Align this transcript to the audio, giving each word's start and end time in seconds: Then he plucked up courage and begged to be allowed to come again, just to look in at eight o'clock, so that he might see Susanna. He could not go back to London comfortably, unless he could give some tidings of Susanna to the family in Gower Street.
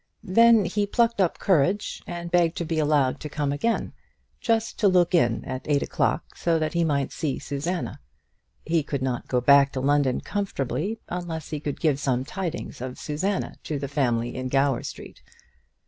Then 0.23 0.65
he 0.65 0.87
plucked 0.87 1.21
up 1.21 1.37
courage 1.37 2.01
and 2.07 2.31
begged 2.31 2.57
to 2.57 2.65
be 2.65 2.79
allowed 2.79 3.19
to 3.19 3.29
come 3.29 3.51
again, 3.51 3.93
just 4.39 4.79
to 4.79 4.87
look 4.87 5.13
in 5.13 5.45
at 5.45 5.61
eight 5.69 5.83
o'clock, 5.83 6.35
so 6.35 6.57
that 6.57 6.73
he 6.73 6.83
might 6.83 7.11
see 7.11 7.37
Susanna. 7.37 7.99
He 8.65 8.81
could 8.81 9.03
not 9.03 9.27
go 9.27 9.39
back 9.39 9.71
to 9.73 9.79
London 9.79 10.19
comfortably, 10.19 10.99
unless 11.07 11.51
he 11.51 11.59
could 11.59 11.79
give 11.79 11.99
some 11.99 12.25
tidings 12.25 12.81
of 12.81 12.97
Susanna 12.97 13.57
to 13.61 13.77
the 13.77 13.87
family 13.87 14.35
in 14.35 14.47
Gower 14.47 14.81
Street. 14.81 15.21